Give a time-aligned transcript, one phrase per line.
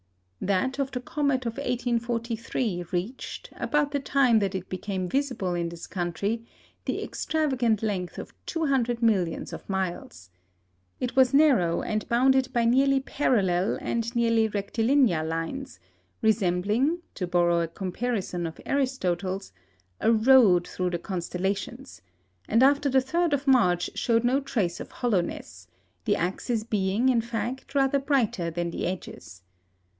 [0.43, 5.69] That of the comet of 1843 reached, about the time that it became visible in
[5.69, 6.43] this country,
[6.85, 10.31] the extravagant length of 200 millions of miles.
[10.99, 15.79] It was narrow, and bounded by nearly parallel and nearly rectilinear lines,
[16.23, 19.53] resembling to borrow a comparison of Aristotle's
[19.99, 22.01] a "road" through the constellations;
[22.49, 25.67] and after the 3rd of March showed no trace of hollowness,
[26.05, 29.43] the axis being, in fact, rather brighter than the edges.